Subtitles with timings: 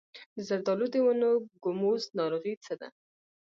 [0.35, 1.29] د زردالو د ونو
[1.63, 2.87] ګوموز ناروغي څه ده؟